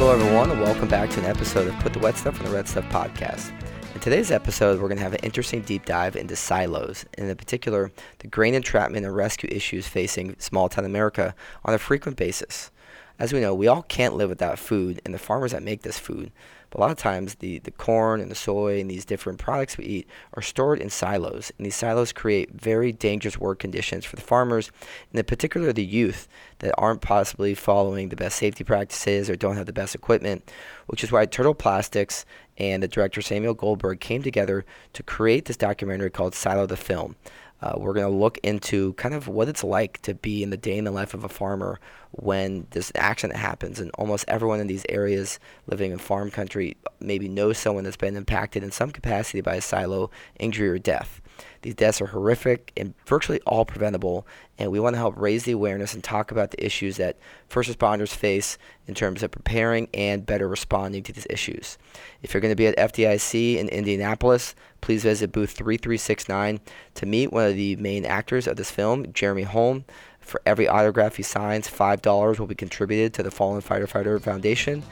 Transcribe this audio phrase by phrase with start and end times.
[0.00, 2.52] Hello, everyone, and welcome back to an episode of Put the Wet Stuff on the
[2.52, 3.52] Red Stuff podcast.
[3.94, 7.36] In today's episode, we're going to have an interesting deep dive into silos, and in
[7.36, 11.34] particular, the grain entrapment and rescue issues facing small town America
[11.66, 12.70] on a frequent basis.
[13.18, 15.98] As we know, we all can't live without food, and the farmers that make this
[15.98, 16.32] food
[16.70, 19.76] but a lot of times, the, the corn and the soy and these different products
[19.76, 21.52] we eat are stored in silos.
[21.58, 24.70] And these silos create very dangerous work conditions for the farmers,
[25.10, 26.28] and in particular the youth
[26.60, 30.50] that aren't possibly following the best safety practices or don't have the best equipment,
[30.86, 32.24] which is why Turtle Plastics
[32.56, 37.16] and the director Samuel Goldberg came together to create this documentary called Silo the Film.
[37.62, 40.56] Uh, we're going to look into kind of what it's like to be in the
[40.56, 41.78] day in the life of a farmer
[42.12, 43.78] when this accident happens.
[43.78, 48.16] And almost everyone in these areas living in farm country maybe knows someone that's been
[48.16, 51.20] impacted in some capacity by a silo injury or death.
[51.62, 54.26] These deaths are horrific and virtually all preventable,
[54.58, 57.70] and we want to help raise the awareness and talk about the issues that first
[57.70, 61.78] responders face in terms of preparing and better responding to these issues.
[62.22, 66.60] If you're going to be at FDIC in Indianapolis, please visit booth 3369
[66.94, 69.84] to meet one of the main actors of this film, Jeremy Holm.
[70.20, 74.82] For every autograph he signs, $5 will be contributed to the Fallen Firefighter Foundation.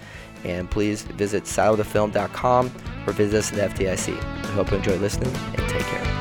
[0.44, 2.72] And please visit silothefilm.com
[3.06, 4.18] or visit us at FDIC.
[4.18, 6.17] I hope you enjoy listening and take care.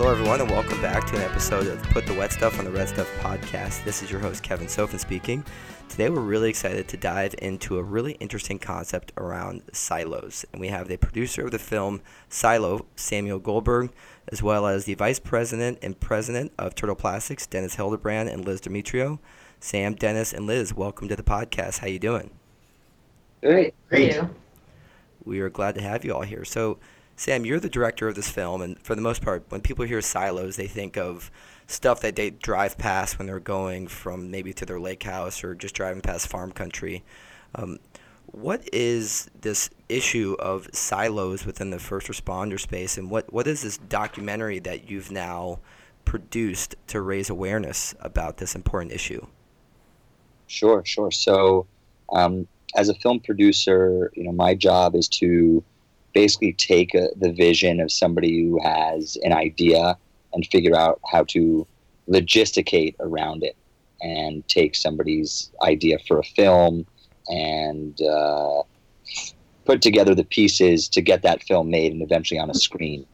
[0.00, 2.70] Hello, everyone, and welcome back to an episode of Put the Wet Stuff on the
[2.70, 3.84] Red Stuff podcast.
[3.84, 5.44] This is your host, Kevin Sofin, speaking.
[5.90, 10.46] Today, we're really excited to dive into a really interesting concept around silos.
[10.52, 13.90] And we have the producer of the film Silo, Samuel Goldberg,
[14.28, 18.62] as well as the vice president and president of Turtle Plastics, Dennis Hildebrand and Liz
[18.62, 19.20] Demetrio.
[19.58, 21.80] Sam, Dennis, and Liz, welcome to the podcast.
[21.80, 22.30] How you doing?
[23.42, 23.74] Great.
[23.90, 24.18] Great.
[25.26, 26.46] We are glad to have you all here.
[26.46, 26.78] So,
[27.20, 30.00] Sam, you're the director of this film, and for the most part, when people hear
[30.00, 31.30] silos, they think of
[31.66, 35.54] stuff that they drive past when they're going from maybe to their lake house or
[35.54, 37.04] just driving past farm country.
[37.54, 37.78] Um,
[38.24, 43.60] what is this issue of silos within the first responder space, and what, what is
[43.60, 45.58] this documentary that you've now
[46.06, 49.26] produced to raise awareness about this important issue?
[50.46, 51.10] Sure, sure.
[51.10, 51.66] So,
[52.10, 55.62] um, as a film producer, you know, my job is to
[56.12, 59.96] basically take a, the vision of somebody who has an idea
[60.32, 61.66] and figure out how to
[62.08, 63.56] logisticate around it
[64.02, 66.86] and take somebody's idea for a film
[67.28, 68.62] and uh,
[69.64, 73.06] put together the pieces to get that film made and eventually on a screen.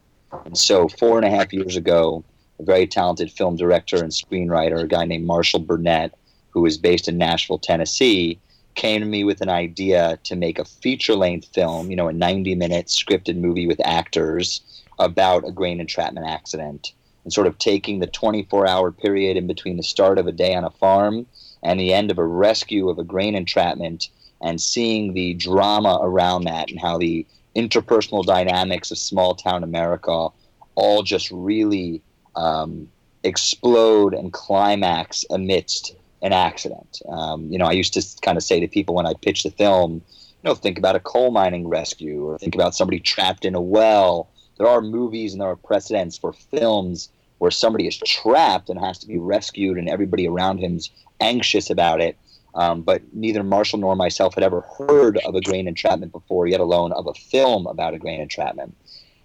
[0.45, 2.23] And so, four and a half years ago,
[2.59, 6.11] a very talented film director and screenwriter, a guy named Marshall Burnette,
[6.49, 8.39] who is based in Nashville, Tennessee,
[8.77, 12.13] came to me with an idea to make a feature length film, you know, a
[12.13, 14.61] 90 minute scripted movie with actors
[14.99, 16.93] about a grain entrapment accident
[17.23, 20.55] and sort of taking the 24 hour period in between the start of a day
[20.55, 21.25] on a farm
[21.63, 24.09] and the end of a rescue of a grain entrapment
[24.41, 30.29] and seeing the drama around that and how the interpersonal dynamics of small town America
[30.75, 32.01] all just really
[32.35, 32.87] um,
[33.23, 37.01] explode and climax amidst an accident.
[37.09, 39.51] Um, you know, I used to kind of say to people when I pitch the
[39.51, 43.55] film, you know, think about a coal mining rescue or think about somebody trapped in
[43.55, 44.29] a well.
[44.57, 48.97] There are movies and there are precedents for films where somebody is trapped and has
[48.99, 50.89] to be rescued and everybody around him's
[51.19, 52.17] anxious about it.
[52.55, 56.59] Um, but neither Marshall nor myself had ever heard of a grain entrapment before, yet
[56.59, 58.75] alone of a film about a grain entrapment.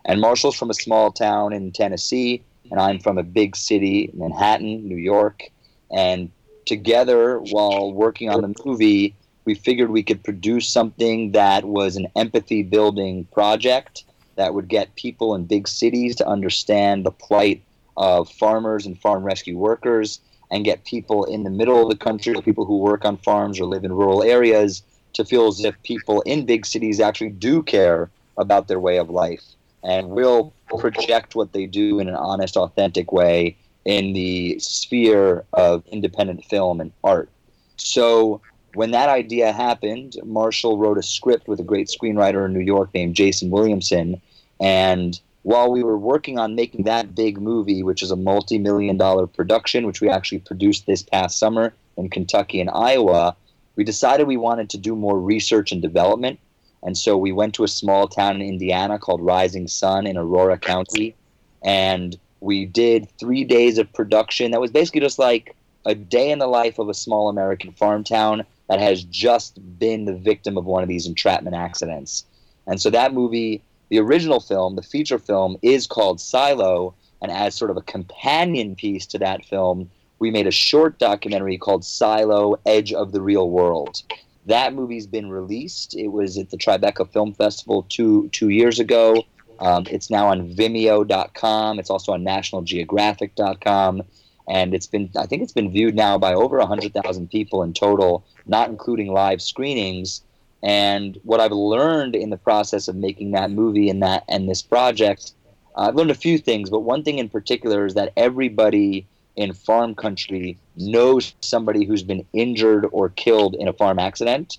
[0.05, 4.87] And Marshall's from a small town in Tennessee, and I'm from a big city, Manhattan,
[4.87, 5.45] New York.
[5.91, 6.31] And
[6.67, 9.15] together while working on the movie,
[9.45, 14.05] we figured we could produce something that was an empathy building project
[14.37, 17.63] that would get people in big cities to understand the plight
[17.97, 22.35] of farmers and farm rescue workers and get people in the middle of the country,
[22.43, 24.83] people who work on farms or live in rural areas,
[25.15, 29.11] to feel as if people in big cities actually do care about their way of
[29.11, 29.43] life
[29.83, 35.85] and will project what they do in an honest, authentic way in the sphere of
[35.87, 37.29] independent film and art.
[37.77, 38.41] So
[38.75, 42.91] when that idea happened, Marshall wrote a script with a great screenwriter in New York
[42.95, 44.21] named Jason Williamson.
[44.61, 48.97] And while we were working on making that big movie, which is a multi million
[48.97, 53.37] dollar production, which we actually produced this past summer in Kentucky and Iowa,
[53.77, 56.39] we decided we wanted to do more research and development.
[56.83, 60.59] And so we went to a small town in Indiana called Rising Sun in Aurora
[60.59, 61.15] County.
[61.63, 65.55] And we did three days of production that was basically just like
[65.87, 70.05] a day in the life of a small American farm town that has just been
[70.05, 72.25] the victim of one of these entrapment accidents.
[72.67, 76.95] And so that movie, the original film, the feature film, is called Silo.
[77.21, 81.59] And as sort of a companion piece to that film, we made a short documentary
[81.59, 84.03] called Silo Edge of the Real World.
[84.47, 85.95] That movie's been released.
[85.95, 89.25] It was at the Tribeca Film Festival two two years ago.
[89.59, 91.79] Um, it's now on Vimeo.com.
[91.79, 94.03] It's also on NationalGeographic.com,
[94.49, 97.73] and it's been I think it's been viewed now by over hundred thousand people in
[97.73, 100.23] total, not including live screenings.
[100.63, 104.63] And what I've learned in the process of making that movie and that and this
[104.63, 105.33] project,
[105.77, 106.71] uh, I've learned a few things.
[106.71, 109.07] But one thing in particular is that everybody
[109.37, 114.59] in farm country knows somebody who's been injured or killed in a farm accident.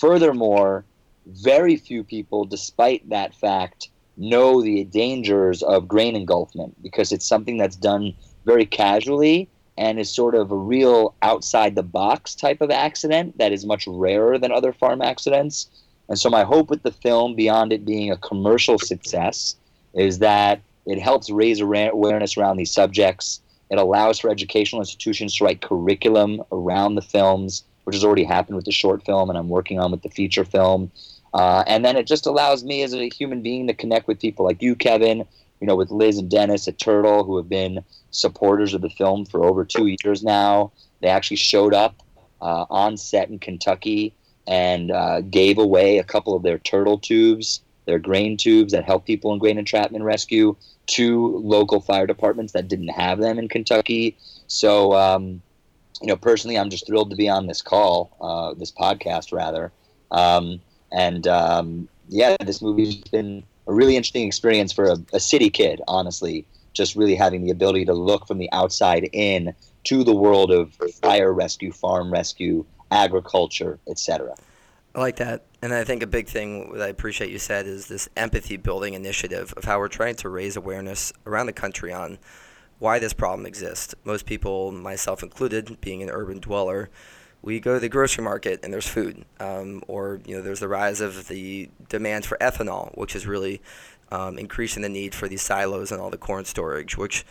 [0.00, 0.84] Furthermore,
[1.26, 7.56] very few people, despite that fact, know the dangers of grain engulfment because it's something
[7.56, 12.70] that's done very casually and is sort of a real outside the box type of
[12.70, 15.68] accident that is much rarer than other farm accidents.
[16.08, 19.56] And so, my hope with the film, beyond it being a commercial success,
[19.94, 25.44] is that it helps raise awareness around these subjects it allows for educational institutions to
[25.44, 29.48] write curriculum around the films, which has already happened with the short film, and I'm
[29.48, 30.90] working on with the feature film.
[31.34, 34.44] Uh, and then it just allows me as a human being to connect with people
[34.44, 35.24] like you, Kevin,
[35.60, 39.26] you know, with Liz and Dennis at Turtle, who have been supporters of the film
[39.26, 40.72] for over two years now.
[41.00, 42.02] They actually showed up
[42.40, 44.14] uh, on set in Kentucky
[44.46, 49.04] and uh, gave away a couple of their turtle tubes, their grain tubes that help
[49.04, 54.16] people in grain entrapment rescue to local fire departments that didn't have them in Kentucky.
[54.46, 55.42] So, um,
[56.00, 59.70] you know, personally, I'm just thrilled to be on this call, uh, this podcast rather.
[60.10, 60.60] Um,
[60.92, 65.80] and um, yeah, this movie's been a really interesting experience for a, a, city kid,
[65.86, 66.46] honestly.
[66.72, 69.54] Just really having the ability to look from the outside in
[69.84, 74.34] to the world of fire rescue, farm rescue, agriculture, etc.
[74.94, 75.44] I like that.
[75.60, 78.94] And I think a big thing that I appreciate you said is this empathy building
[78.94, 82.18] initiative of how we're trying to raise awareness around the country on
[82.78, 83.94] why this problem exists.
[84.04, 86.90] Most people, myself included, being an urban dweller,
[87.42, 90.68] we go to the grocery market and there's food, um, or you know there's the
[90.68, 93.60] rise of the demand for ethanol, which is really
[94.10, 97.24] um, increasing the need for these silos and all the corn storage, which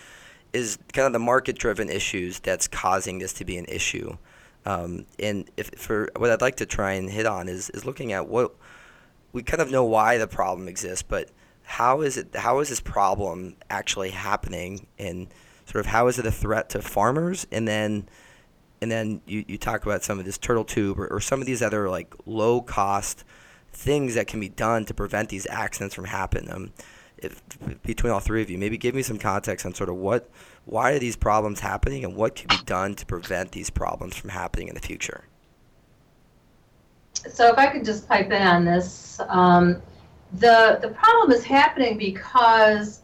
[0.54, 4.18] is kind of the market-driven issues that's causing this to be an issue.
[4.65, 8.13] Um, and if for what I'd like to try and hit on is is looking
[8.13, 8.56] at what
[9.33, 11.30] we kind of know why the problem exists, but
[11.63, 12.33] how is it?
[12.36, 14.88] How is this problem actually happening?
[14.98, 15.27] And
[15.65, 17.45] sort of how is it a threat to farmers?
[17.51, 18.07] And then
[18.81, 21.47] and then you, you talk about some of this turtle tube or, or some of
[21.47, 23.24] these other like low cost
[23.71, 26.51] things that can be done to prevent these accidents from happening.
[26.51, 26.74] Um,
[27.18, 27.41] if,
[27.83, 30.29] between all three of you, maybe give me some context on sort of what
[30.65, 34.29] why are these problems happening and what can be done to prevent these problems from
[34.29, 35.24] happening in the future?
[37.31, 39.81] So if I could just pipe in on this, um,
[40.33, 43.01] the the problem is happening because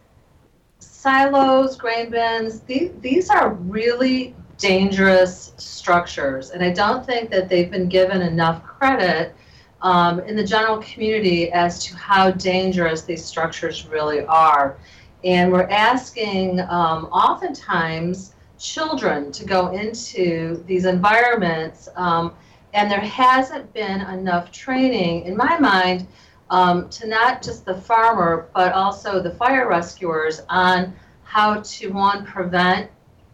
[0.80, 7.70] silos, grain bins, these, these are really dangerous structures, and I don't think that they've
[7.70, 9.36] been given enough credit
[9.82, 14.78] um, in the general community as to how dangerous these structures really are.
[15.26, 22.34] And we're asking um, oftentimes children to go into these environments, um,
[22.74, 26.08] and there hasn't been enough training, in my mind,
[26.50, 32.26] um, to not just the farmer, but also the fire rescuers on how to, one,
[32.26, 32.90] prevent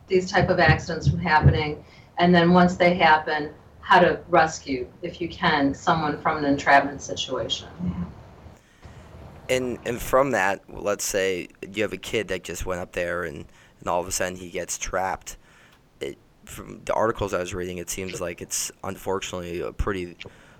[0.10, 1.84] these type of accidents from happening,
[2.18, 7.02] and then once they happen, how to rescue, if you can, someone from an entrapment
[7.02, 7.68] situation.
[9.50, 13.24] And and from that, let's say you have a kid that just went up there
[13.24, 13.46] and,
[13.80, 15.38] and all of a sudden he gets trapped.
[16.02, 20.18] It, from the articles I was reading, it seems like it's unfortunately a pretty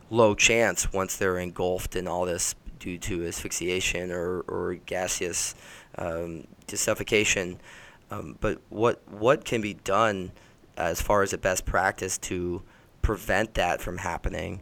[0.10, 5.54] low chance once they're engulfed in all this due to asphyxiation or, or gaseous
[5.98, 7.60] um, suffocation.
[8.12, 10.32] Um, but what what can be done
[10.78, 12.64] as far as a best practice to
[13.02, 14.62] prevent that from happening?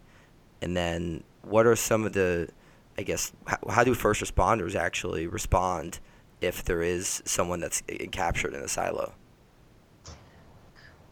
[0.62, 2.50] And then what are some of the
[2.98, 6.00] I guess, how, how do first responders actually respond
[6.42, 9.14] if there is someone that's captured in a silo?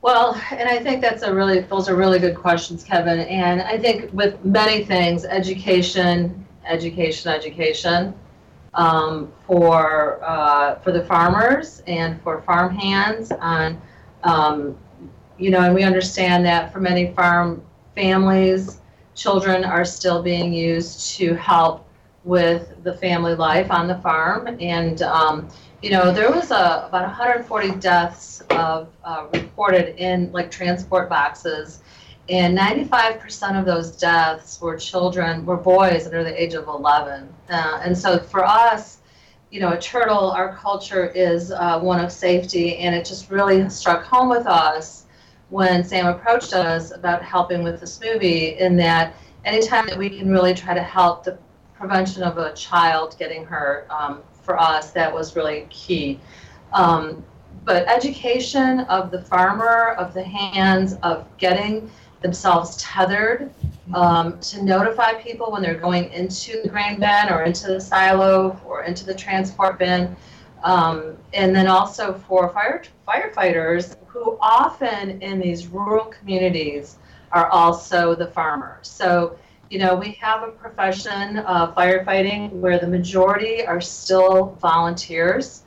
[0.01, 3.19] Well, and I think that's a really those are really good questions, Kevin.
[3.19, 8.13] And I think with many things, education, education, education,
[8.75, 13.82] um, for uh, for the farmers and for farm hands on,
[14.24, 14.77] um,
[15.38, 17.63] you know, and we understand that for many farm
[17.96, 18.82] families,
[19.15, 21.88] children are still being used to help
[22.24, 24.58] with the family life on the farm.
[24.60, 25.48] And, um,
[25.82, 31.82] you know, there was a, about 140 deaths of, uh, reported in like transport boxes.
[32.27, 37.29] And 95% of those deaths were children, were boys under the age of 11.
[37.50, 39.00] Uh, and so for us,
[39.51, 43.70] you know, at Turtle, our culture is uh, one of safety, and it just really
[43.70, 45.05] struck home with us
[45.50, 48.58] when Sam approached us about helping with this movie.
[48.58, 49.13] In that,
[49.46, 51.38] anytime that we can really try to help the
[51.75, 56.20] prevention of a child getting hurt, um, for us, that was really key.
[56.74, 57.24] Um,
[57.63, 61.89] but education of the farmer, of the hands, of getting
[62.22, 63.51] themselves tethered
[63.93, 68.60] um, to notify people when they're going into the grain bin or into the silo
[68.65, 70.15] or into the transport bin.
[70.63, 76.98] Um, and then also for fire firefighters who often in these rural communities
[77.31, 78.88] are also the farmers.
[78.88, 79.38] So,
[79.69, 85.63] you know, we have a profession of firefighting where the majority are still volunteers.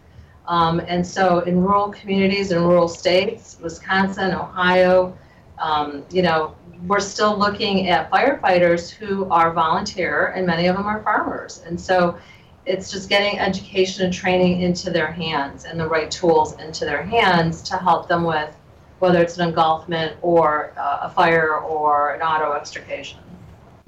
[0.46, 5.16] Um, and so in rural communities in rural states, Wisconsin, Ohio,
[5.60, 6.54] um, you know,
[6.86, 11.62] we're still looking at firefighters who are volunteer, and many of them are farmers.
[11.66, 12.18] And so
[12.66, 17.02] it's just getting education and training into their hands and the right tools into their
[17.02, 18.54] hands to help them with
[18.98, 23.20] whether it's an engulfment or uh, a fire or an auto extrication.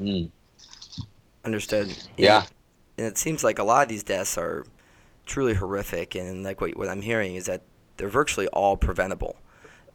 [0.00, 0.31] Mm.
[1.45, 1.97] Understood.
[2.17, 2.45] Yeah.
[2.97, 4.67] And it seems like a lot of these deaths are
[5.27, 7.62] truly horrific, and like what, what I'm hearing is that
[7.97, 9.37] they're virtually all preventable,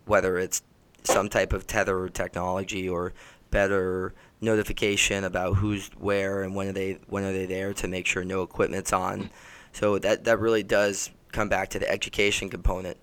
[0.05, 0.61] whether it's
[1.05, 3.13] some type of tether technology or
[3.51, 8.05] better notification about who's where and when are they when are they there to make
[8.05, 9.29] sure no equipment's on.
[9.71, 12.97] So that that really does come back to the education component,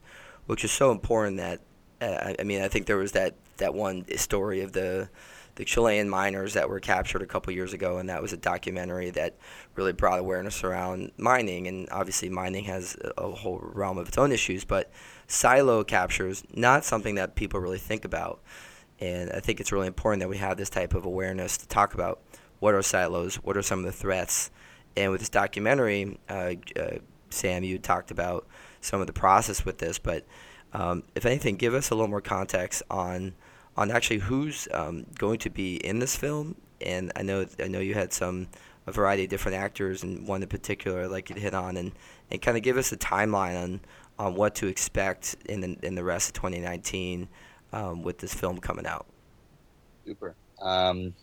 [0.47, 1.37] which is so important.
[1.39, 1.61] That
[2.01, 5.09] uh, I mean, I think there was that that one story of the
[5.57, 9.11] the Chilean miners that were captured a couple years ago, and that was a documentary
[9.11, 9.37] that
[9.75, 11.67] really brought awareness around mining.
[11.67, 14.91] And obviously, mining has a whole realm of its own issues, but
[15.27, 18.41] silo captures not something that people really think about.
[18.99, 21.93] And I think it's really important that we have this type of awareness to talk
[21.93, 22.21] about
[22.61, 24.51] what are silos, what are some of the threats.
[24.97, 28.47] And with this documentary, uh, uh, Sam, you talked about
[28.81, 30.25] some of the process with this, but
[30.73, 33.35] um, if anything, give us a little more context on
[33.77, 36.57] on actually who's um, going to be in this film.
[36.81, 38.49] And I know I know you had some
[38.87, 41.77] a variety of different actors, and one in particular I'd like you to hit on,
[41.77, 41.93] and,
[42.31, 43.81] and kind of give us a timeline on
[44.19, 47.29] on what to expect in the, in the rest of 2019
[47.73, 49.07] um, with this film coming out.
[50.05, 50.35] Super.
[50.61, 51.15] Um,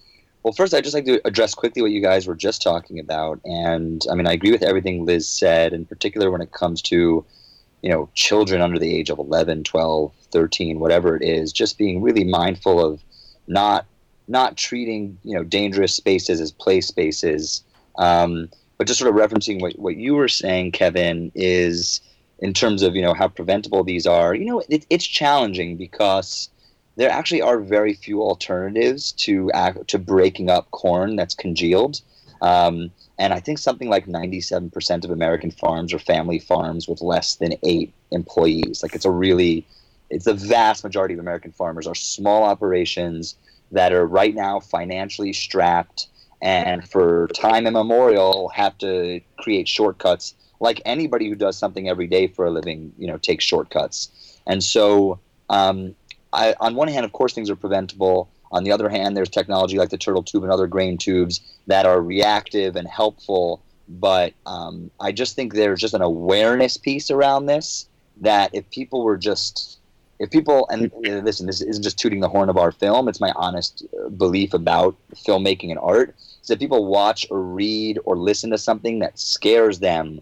[0.43, 3.39] well, first, I'd just like to address quickly what you guys were just talking about.
[3.45, 7.25] And I mean, I agree with everything Liz said, in particular when it comes to,
[7.81, 12.01] you know, children under the age of 11, 12, 13, whatever it is, just being
[12.01, 13.01] really mindful of
[13.47, 13.85] not
[14.27, 17.63] not treating, you know, dangerous spaces as play spaces.
[17.97, 21.99] Um, but just sort of referencing what, what you were saying, Kevin, is
[22.37, 24.33] in terms of you know how preventable these are.
[24.33, 26.49] You know, it, it's challenging because
[26.95, 29.51] there actually are very few alternatives to
[29.87, 32.01] to breaking up corn that's congealed.
[32.41, 37.35] Um, and I think something like 97% of American farms are family farms with less
[37.35, 38.81] than eight employees.
[38.81, 39.67] Like it's a really,
[40.09, 43.35] it's the vast majority of American farmers are small operations
[43.71, 46.07] that are right now financially strapped
[46.41, 52.27] and for time immemorial have to create shortcuts like anybody who does something every day
[52.27, 54.37] for a living, you know, takes shortcuts.
[54.45, 55.95] And so, um,
[56.33, 58.29] I, on one hand, of course, things are preventable.
[58.51, 61.85] On the other hand, there's technology like the turtle tube and other grain tubes that
[61.85, 63.61] are reactive and helpful.
[63.87, 67.87] But um, I just think there's just an awareness piece around this
[68.21, 69.78] that if people were just,
[70.19, 73.31] if people, and listen, this isn't just tooting the horn of our film, it's my
[73.35, 78.49] honest uh, belief about filmmaking and art, is that people watch or read or listen
[78.51, 80.21] to something that scares them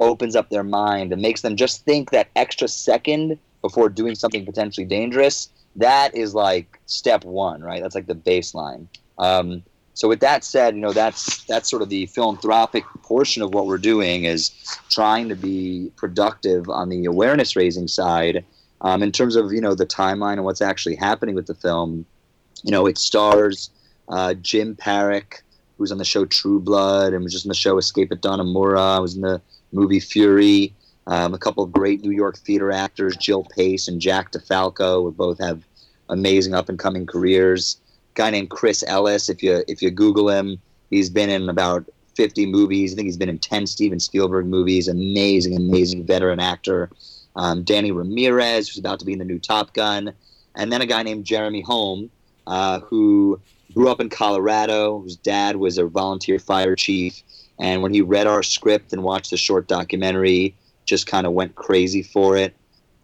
[0.00, 4.44] opens up their mind and makes them just think that extra second before doing something
[4.44, 7.82] potentially dangerous, that is like step one, right?
[7.82, 8.86] That's like the baseline.
[9.18, 9.62] Um,
[9.94, 13.66] so with that said, you know that's that's sort of the philanthropic portion of what
[13.66, 14.50] we're doing is
[14.90, 18.44] trying to be productive on the awareness raising side.
[18.80, 22.04] Um, in terms of you know the timeline and what's actually happening with the film,
[22.62, 23.70] you know it stars
[24.08, 25.42] uh, Jim Parrack,
[25.76, 29.00] who's on the show True Blood and was just in the show Escape at Dannemora.
[29.00, 29.40] was in the
[29.72, 30.74] movie Fury.
[31.06, 35.10] Um, a couple of great New York theater actors, Jill Paice and Jack DeFalco, who
[35.10, 35.62] both have
[36.10, 37.80] amazing up and coming careers.
[38.14, 41.86] A guy named Chris Ellis, if you if you Google him, he's been in about
[42.14, 42.92] 50 movies.
[42.92, 44.88] I think he's been in 10 Steven Spielberg movies.
[44.88, 46.90] Amazing, amazing veteran actor.
[47.38, 50.12] Um, Danny Ramirez, who's about to be in the new Top Gun,
[50.54, 52.10] and then a guy named Jeremy Holm,
[52.46, 53.40] uh, who
[53.72, 57.22] grew up in Colorado, whose dad was a volunteer fire chief
[57.58, 60.54] and when he read our script and watched the short documentary,
[60.84, 62.54] just kind of went crazy for it.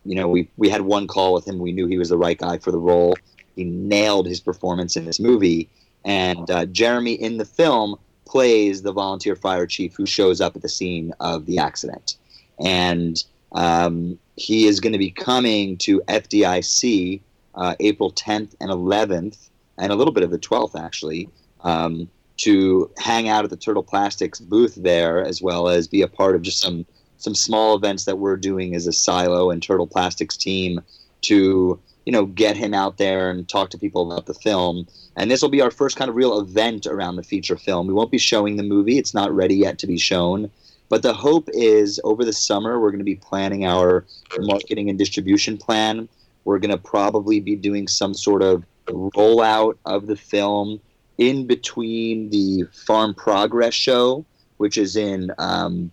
[0.04, 1.58] You know, we, we had one call with him.
[1.58, 3.16] We knew he was the right guy for the role.
[3.56, 5.68] He nailed his performance in this movie.
[6.04, 10.62] And uh, Jeremy in the film plays the volunteer fire chief who shows up at
[10.62, 12.16] the scene of the accident.
[12.64, 13.22] And
[13.54, 17.20] um, he is going to be coming to FDIC
[17.54, 21.28] uh, April 10th and 11th, and a little bit of the 12th actually,
[21.60, 26.08] um, to hang out at the Turtle Plastics booth there, as well as be a
[26.08, 26.84] part of just some
[27.16, 30.80] some small events that we're doing as a Silo and Turtle Plastics team
[31.22, 34.86] to you know get him out there and talk to people about the film.
[35.16, 37.86] And this will be our first kind of real event around the feature film.
[37.86, 40.50] We won't be showing the movie; it's not ready yet to be shown.
[40.88, 44.04] But the hope is over the summer, we're going to be planning our
[44.38, 46.08] marketing and distribution plan.
[46.44, 50.80] We're going to probably be doing some sort of rollout of the film
[51.18, 54.24] in between the Farm Progress show,
[54.58, 55.90] which is in um,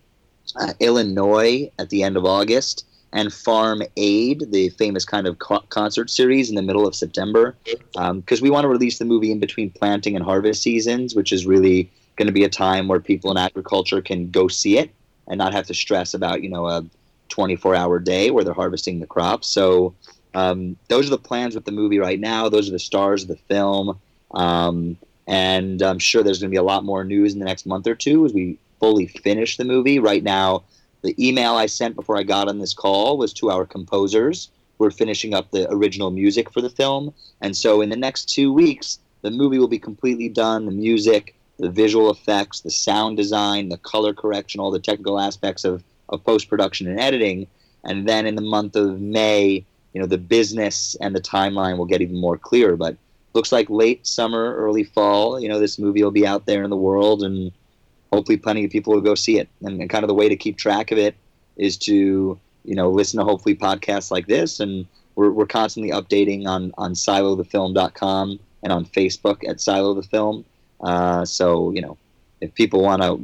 [0.60, 5.64] uh, Illinois at the end of August, and Farm Aid, the famous kind of co-
[5.68, 9.30] concert series in the middle of September, because um, we want to release the movie
[9.30, 13.00] in between planting and harvest seasons, which is really going to be a time where
[13.00, 14.90] people in agriculture can go see it
[15.28, 16.84] and not have to stress about you know a
[17.28, 19.48] 24 hour day where they're harvesting the crops.
[19.48, 19.94] So
[20.34, 22.48] um, those are the plans with the movie right now.
[22.48, 24.00] Those are the stars of the film.
[24.32, 27.66] Um, and I'm sure there's going to be a lot more news in the next
[27.66, 29.98] month or two as we fully finish the movie.
[29.98, 30.64] Right now,
[31.02, 34.50] the email I sent before I got on this call was to our composers.
[34.78, 37.14] We're finishing up the original music for the film.
[37.40, 41.36] And so in the next two weeks, the movie will be completely done the music,
[41.62, 46.24] the visual effects, the sound design, the color correction, all the technical aspects of, of
[46.24, 47.46] post production and editing.
[47.84, 51.84] And then in the month of May, you know, the business and the timeline will
[51.84, 52.76] get even more clear.
[52.76, 52.96] But
[53.32, 56.70] looks like late summer, early fall, you know, this movie will be out there in
[56.70, 57.52] the world and
[58.12, 59.48] hopefully plenty of people will go see it.
[59.62, 61.14] And, and kind of the way to keep track of it
[61.56, 64.58] is to, you know, listen to hopefully podcasts like this.
[64.58, 70.44] And we're, we're constantly updating on, on silothefilm.com and on Facebook at Silo the Film.
[70.82, 71.96] Uh, so, you know,
[72.40, 73.18] if people want to,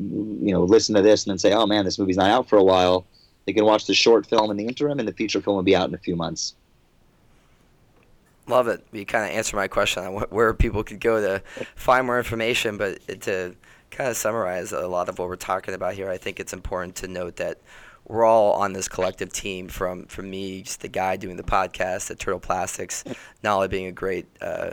[0.44, 2.56] you know, listen to this and then say, oh man, this movie's not out for
[2.56, 3.04] a while,
[3.46, 5.74] they can watch the short film in the interim and the feature film will be
[5.74, 6.54] out in a few months.
[8.46, 8.86] Love it.
[8.92, 11.42] You kind of answered my question on where people could go to
[11.74, 13.54] find more information, but to
[13.90, 16.94] kind of summarize a lot of what we're talking about here, I think it's important
[16.96, 17.58] to note that
[18.06, 22.10] we're all on this collective team from, from me, just the guy doing the podcast
[22.10, 23.04] at Turtle Plastics,
[23.44, 24.70] only being a great uh,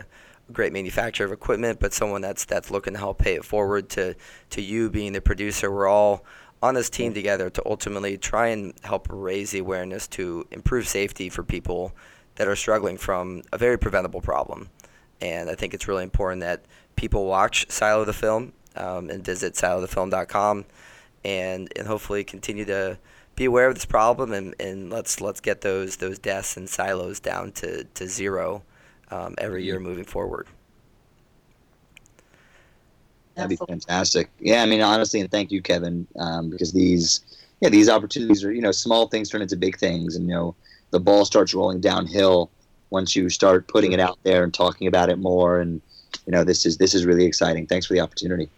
[0.51, 4.15] great manufacturer of equipment, but someone that's that's looking to help pay it forward to
[4.51, 5.71] to you being the producer.
[5.71, 6.23] We're all
[6.61, 11.29] on this team together to ultimately try and help raise the awareness to improve safety
[11.29, 11.93] for people
[12.35, 14.69] that are struggling from a very preventable problem.
[15.21, 19.53] And I think it's really important that people watch Silo the Film um, and visit
[19.53, 20.65] silothefilm.com
[21.23, 22.97] and, and hopefully continue to
[23.35, 27.19] be aware of this problem and, and let's let's get those those deaths and silos
[27.19, 28.63] down to, to zero
[29.11, 30.47] um, every year moving forward.
[33.35, 34.29] That'd be fantastic.
[34.39, 37.21] Yeah, I mean, honestly, and thank you, Kevin, um, because these,
[37.59, 40.55] yeah, these opportunities are, you know, small things turn into big things, and you know,
[40.91, 42.49] the ball starts rolling downhill
[42.91, 45.59] once you start putting it out there and talking about it more.
[45.59, 45.81] And
[46.25, 47.67] you know, this is this is really exciting.
[47.67, 48.49] Thanks for the opportunity.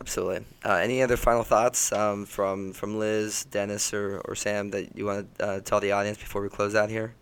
[0.00, 0.44] Absolutely.
[0.64, 5.06] Uh, any other final thoughts um, from from Liz, Dennis, or, or Sam that you
[5.06, 7.14] want to uh, tell the audience before we close out here?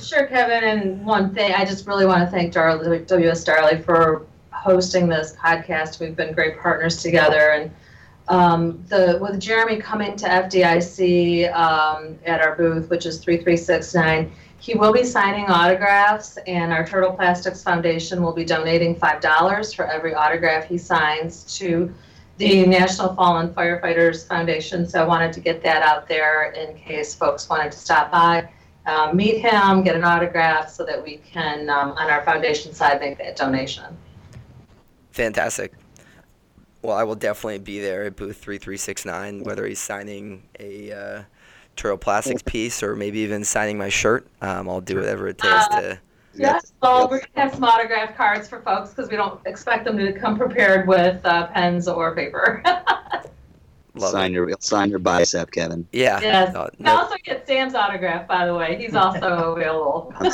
[0.00, 0.64] Sure, Kevin.
[0.64, 3.44] And one thing, I just really want to thank Darley, W.S.
[3.44, 6.00] Darley for hosting this podcast.
[6.00, 7.70] We've been great partners together, and
[8.28, 14.30] um, the with Jeremy coming to FDIC um, at our booth, which is 3369,
[14.60, 19.86] he will be signing autographs, and our Turtle Plastics Foundation will be donating $5 for
[19.86, 21.92] every autograph he signs to
[22.38, 24.88] the National Fallen Firefighters Foundation.
[24.88, 28.48] So I wanted to get that out there in case folks wanted to stop by,
[28.88, 33.00] uh, meet him, get an autograph, so that we can, um, on our foundation side,
[33.00, 33.96] make that donation.
[35.12, 35.74] Fantastic.
[36.80, 41.22] Well, I will definitely be there at booth 3369, whether he's signing a uh,
[41.76, 44.26] Turtle Plastics piece or maybe even signing my shirt.
[44.40, 46.00] Um, I'll do whatever it takes uh, to.
[46.34, 49.84] Yes, well, we're going to have some autograph cards for folks because we don't expect
[49.84, 52.62] them to come prepared with uh, pens or paper.
[53.98, 55.86] sign your sign your bicep, Kevin.
[55.92, 56.20] Yeah.
[56.20, 56.54] Yes.
[56.54, 56.96] No, no.
[56.96, 58.76] also get Sam's autograph, by the way.
[58.76, 59.18] He's also
[59.56, 60.12] available.
[60.16, 60.32] I'm,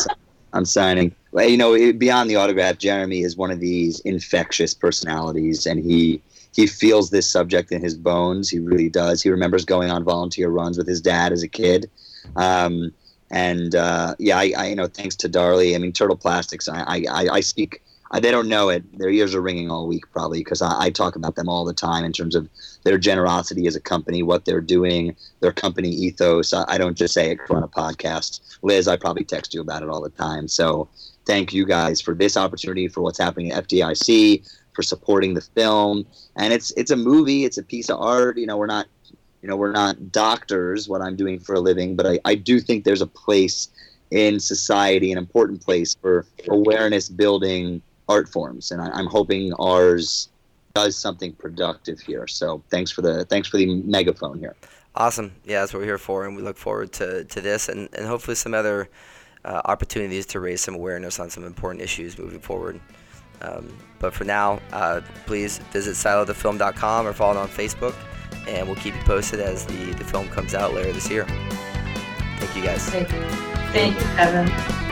[0.52, 1.14] I'm signing.
[1.32, 6.22] Well, you know, beyond the autograph, Jeremy is one of these infectious personalities, and he
[6.54, 8.48] he feels this subject in his bones.
[8.48, 9.22] He really does.
[9.22, 11.90] He remembers going on volunteer runs with his dad as a kid.
[12.36, 12.92] Um,
[13.30, 15.74] and uh, yeah, I, I, you know, thanks to Darley.
[15.74, 16.68] I mean, Turtle Plastics.
[16.68, 17.82] I, I, I speak.
[18.12, 18.84] They don't know it.
[18.98, 21.74] Their ears are ringing all week, probably, because I, I talk about them all the
[21.74, 22.48] time in terms of
[22.84, 26.52] their generosity as a company, what they're doing, their company ethos.
[26.52, 28.58] I, I don't just say it on a podcast.
[28.62, 30.46] Liz, I probably text you about it all the time.
[30.48, 30.88] So
[31.26, 36.06] thank you guys for this opportunity, for what's happening at FDIC, for supporting the film.
[36.36, 38.38] And it's it's a movie, it's a piece of art.
[38.38, 38.86] You know, we're not
[39.42, 42.60] you know we're not doctors, what I'm doing for a living, but I, I do
[42.60, 43.68] think there's a place
[44.10, 50.28] in society, an important place for awareness building art forms, and I, am hoping ours
[50.74, 52.26] does something productive here.
[52.26, 54.56] So thanks for the thanks for the megaphone here.
[54.96, 55.32] Awesome.
[55.44, 58.06] Yeah, that's what we're here for, and we look forward to, to this and, and
[58.06, 58.88] hopefully some other
[59.44, 62.80] uh, opportunities to raise some awareness on some important issues moving forward.
[63.42, 67.94] Um, but for now, uh, please visit silothefilm.com or follow it on Facebook,
[68.46, 71.24] and we'll keep you posted as the, the film comes out later this year.
[72.38, 72.88] Thank you guys.
[72.88, 73.20] Thank you.
[73.72, 74.83] Thank you, Kevin.